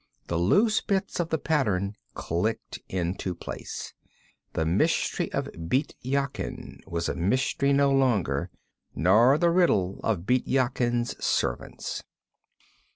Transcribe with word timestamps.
The 0.29 0.39
loose 0.39 0.81
bits 0.81 1.19
of 1.19 1.29
the 1.29 1.37
pattern 1.37 1.93
clicked 2.15 2.79
into 2.89 3.35
place. 3.35 3.93
The 4.53 4.65
mystery 4.65 5.31
of 5.31 5.45
Bît 5.49 5.93
Yakin 5.99 6.79
was 6.87 7.07
a 7.07 7.13
mystery 7.13 7.71
no 7.71 7.91
longer, 7.91 8.49
nor 8.95 9.37
the 9.37 9.51
riddle 9.51 9.99
of 10.03 10.21
Bît 10.21 10.41
Yakin's 10.47 11.23
servants. 11.23 12.01